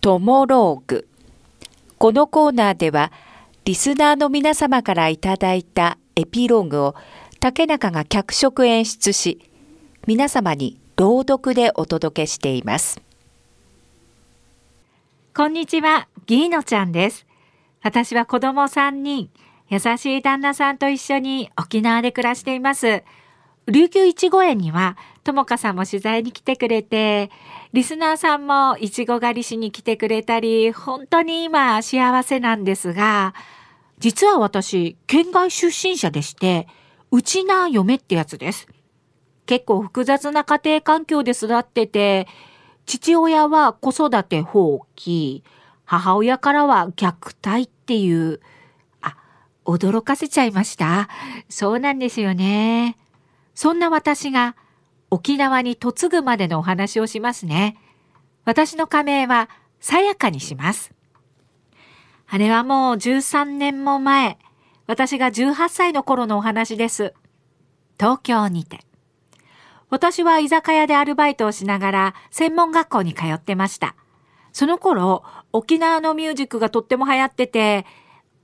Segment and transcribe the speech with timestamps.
[0.00, 1.06] トモローグ。
[1.98, 3.12] このコーナーでは、
[3.66, 6.94] リスナーの皆様からいただいたエピローグを
[7.38, 9.40] 竹中が脚色演出し、
[10.06, 13.02] 皆様に朗読でお届けしています。
[15.36, 17.26] こんにちは、ギーノちゃんです。
[17.82, 19.28] 私は子供3人、
[19.68, 23.02] 優しい旦那さんと一緒に沖縄で暮らしています。
[23.66, 27.30] 琉球いちご園には、ともかさんも取材に来てくれて、
[27.72, 33.34] リスナーさんもいちご狩りしに来てくれたり、本当に今幸せなんですが、
[33.98, 36.66] 実は私、県外出身者でして、
[37.10, 38.66] うちな嫁ってやつです。
[39.46, 42.26] 結構複雑な家庭環境で育ってて、
[42.86, 45.42] 父親は子育て放棄、
[45.84, 48.40] 母親からは虐待っていう、
[49.02, 49.16] あ、
[49.66, 51.08] 驚かせちゃいました。
[51.48, 52.96] そうなんですよね。
[53.54, 54.56] そんな私が
[55.10, 57.76] 沖縄に嫁ぐまでのお話をしますね。
[58.44, 59.48] 私の仮名は
[59.80, 60.92] さやかにします。
[62.28, 64.38] あれはもう13年も前、
[64.86, 67.14] 私が18歳の頃のお話です。
[67.98, 68.80] 東京にて。
[69.88, 73.96] 私は居酒屋でアルバイトをしながら専門学校に通ってました。
[74.52, 77.84] その頃、沖縄のミュージックがとっても流行ってて、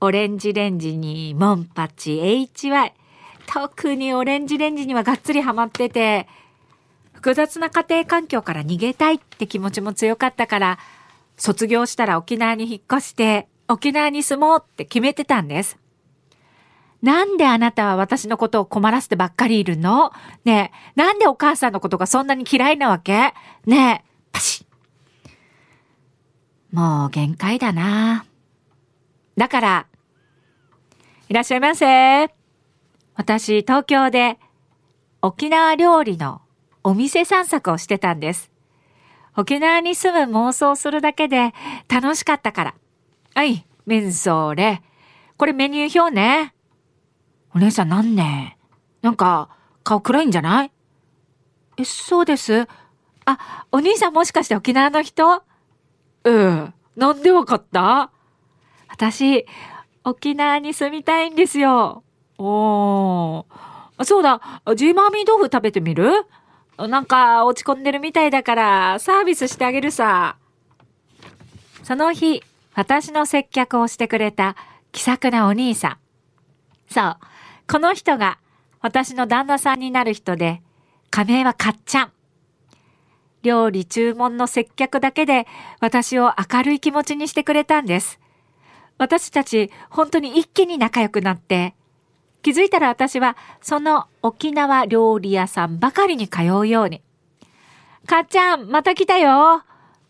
[0.01, 2.91] オレンジレンジにモンパチ HY、
[3.47, 6.27] 特にオレンジレンジにはがっつりハマってて、
[7.17, 10.77] 複雑な家庭環境から逃げたいって気持ちも強かったから、
[11.35, 15.79] 卒業したら沖縄に引っ越して沖縄に住もうって決めてたんです。
[17.01, 20.11] なんであなたは私のことを困らせてばっかりいるの？
[20.45, 23.33] ねえ、なんでお母さんのことがそんなに嫌いなわけ？
[23.65, 24.67] ねえ、パシ。
[26.71, 28.25] もう限界だな。
[29.35, 29.87] だから、
[31.29, 32.29] いらっしゃいませ。
[33.15, 34.37] 私、東京で
[35.23, 36.41] 沖縄料理の
[36.87, 38.49] お店散策をしてたんです。
[39.35, 41.53] 沖縄に住む妄想するだけで
[41.89, 42.75] 楽しかったから。
[43.35, 44.81] はい、メンソーレ。
[45.35, 46.53] これメニュー表ね。
[47.53, 48.57] お姉さんなんね
[49.01, 49.49] なんか、
[49.83, 50.71] 顔暗いんじゃない
[51.75, 52.69] え、そうです。
[53.25, 55.43] あ、お兄さんもしかして沖縄の人
[56.23, 56.73] うん。
[56.95, 58.11] なんでわかった
[58.87, 59.45] 私、
[60.05, 62.05] 沖縄に住みたいんですよ。
[62.37, 64.03] おー。
[64.05, 66.25] そうだ、ジーマーミー豆腐食べてみる?
[66.77, 70.37] なんか落ち込んでるみたいだからサービスしてあげるさ。
[71.83, 72.43] その日、
[72.75, 74.55] 私の接客をしてくれた
[74.91, 75.97] 気さくなお兄さ
[76.89, 76.93] ん。
[76.93, 77.17] そう。
[77.71, 78.37] この人が
[78.81, 80.61] 私の旦那さんになる人で、
[81.09, 82.11] 仮名はかっちゃん。
[83.41, 85.47] 料理注文の接客だけで
[85.79, 88.19] 私を明るい気持ちにしてくれたんです。
[88.97, 91.73] 私たち本当に一気に仲良くなって、
[92.41, 97.01] 気づいたら私はその沖縄料理屋さんばかりに通うように。
[98.05, 99.63] かっちゃん、また来たよ。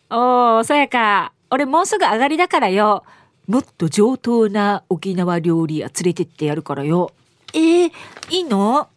[0.09, 1.33] おー、さやか。
[1.49, 3.03] 俺もうすぐ上がりだからよ。
[3.47, 7.11] もっと上等な沖縄料理屋連れてってやるからよ。
[7.53, 7.91] えー、
[8.29, 8.87] いいの？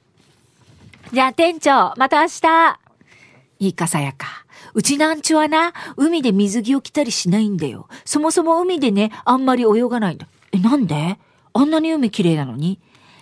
[1.13, 2.79] じゃあ店長、また明日。
[3.61, 4.27] いいかさやか。
[4.75, 7.89] うちなんちはな、海で水着を着たりしないんだよ。
[8.05, 10.27] そもそも海でね、あんまり泳がないんだ。
[10.53, 11.19] え、なんで？
[11.53, 12.79] あんなに海綺麗なのに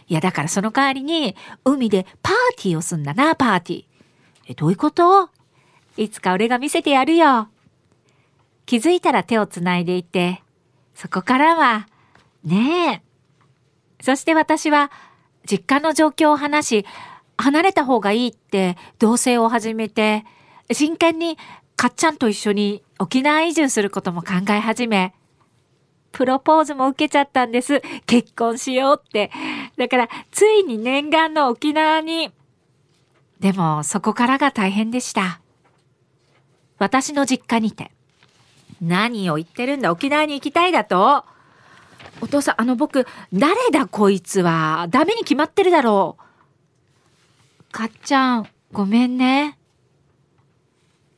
[0.09, 3.85] いや、だからその代わりに、海でパーティーをすんだな、パーティー。
[4.49, 5.31] え、どういうこと？
[5.97, 7.49] いつか俺が見せてやるよ。
[8.65, 10.43] 気づいたら手をつないでいて、
[10.95, 11.89] そこからは、
[12.45, 13.03] ねえ。
[14.03, 14.91] そして私は、
[15.45, 16.87] 実家の状況を話し、
[17.37, 20.25] 離れた方がいいって同棲を始めて、
[20.73, 21.39] 真剣に
[21.77, 25.15] かっちゃんと一緒に沖縄移住することも考え始め、
[26.13, 27.83] プロポーズも受けちゃったんです。
[28.07, 29.31] 結婚しようって。
[29.77, 32.33] だから、ついに念願の沖縄に。
[33.41, 35.41] でも、そこからが大変でした。
[36.79, 37.93] 私の実家にて。
[38.81, 41.25] 何を言ってるんだ沖縄に行きたいだと
[42.21, 44.87] お父さん、あの僕、誰だこいつは。
[44.91, 47.73] ダメに決まってるだろう。
[47.73, 49.59] かっちゃん、ごめんね。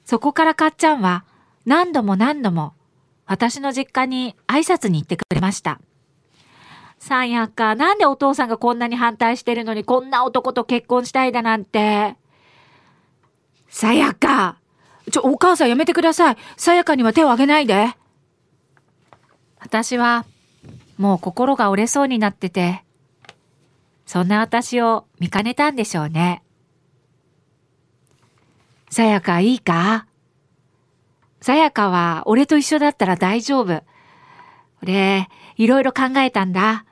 [0.04, 1.24] そこからかっちゃんは
[1.64, 2.74] 何度も何度も
[3.30, 5.80] 私の実家に挨拶に行ってくれました。
[6.98, 12.16] さやか、なんでお父さんがこんなに反対してるのにこんな男と結婚したいだなんて。
[13.68, 14.56] さやか、
[15.12, 16.36] ちょ、お母さんやめてください。
[16.56, 17.96] さやかには手を挙げないで。
[19.60, 20.26] 私は
[20.98, 22.82] もう心が折れそうになってて、
[24.06, 26.42] そんな私を見かねたんでしょうね。
[28.90, 30.06] さやかいいか？
[31.40, 33.82] さやかは俺と一緒だったら大丈夫。
[34.82, 36.84] 俺、いろいろ考えたんだ。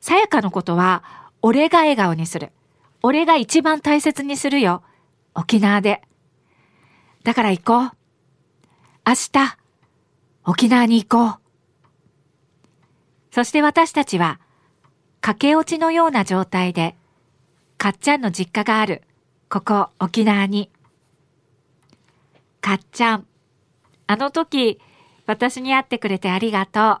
[0.00, 1.04] さやかのことは、
[1.40, 2.52] 俺が笑顔にする。
[3.02, 4.82] 俺が一番大切にするよ。
[5.34, 6.02] 沖縄で。
[7.24, 7.90] だから行こう。
[9.06, 9.58] 明日、
[10.44, 11.40] 沖縄に行こう。
[13.32, 14.40] そして私たちは、
[15.20, 16.96] 駆け落ちのような状態で、
[17.78, 19.02] かっちゃんの実家がある、
[19.48, 20.70] ここ沖縄に。
[22.60, 23.26] かっちゃん、
[24.06, 24.80] あの時、
[25.26, 27.00] 私に会ってくれてありがと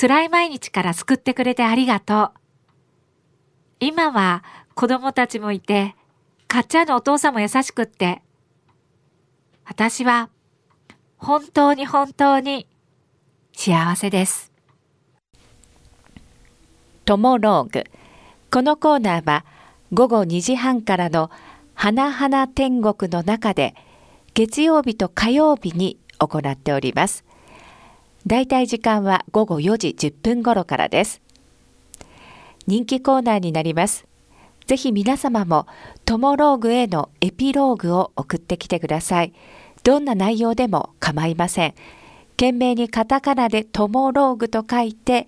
[0.00, 2.30] 辛い毎日から救ってくれてありがとう。
[3.80, 4.44] 今は
[4.74, 5.96] 子供たちもいて、
[6.46, 8.22] かっちゃんのお父さんも優しくって、
[9.64, 10.30] 私は
[11.16, 12.68] 本当に本当に
[13.52, 14.52] 幸せです。
[17.04, 17.84] トモローグ。
[18.50, 19.44] このコーナーは
[19.92, 21.30] 午後2時半からの
[21.74, 23.74] 花々天国の中で
[24.38, 27.24] 月曜日と火曜日に行っております。
[28.24, 31.20] だいたい時間は午後4時10分頃からです。
[32.68, 34.06] 人気コーナーになります。
[34.66, 35.66] ぜひ皆様も
[36.04, 39.32] トモローグへのエピローグを送ってきてください。
[39.82, 41.74] どんな内容でも構いません。
[42.36, 45.26] 懸命にカタカナでトモローグと書いて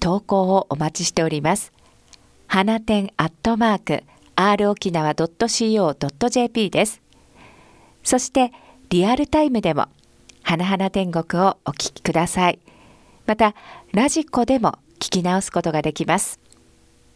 [0.00, 1.72] 投稿をお待ちしております。
[2.48, 4.02] 花店アットマーク
[4.34, 7.07] r 沖縄 .co.jp です。
[8.08, 8.52] そして
[8.88, 9.84] リアルタイムでも
[10.42, 12.58] 花々天国をお聞きください。
[13.26, 13.54] また
[13.92, 16.40] ラジコでも聞き直すことができます。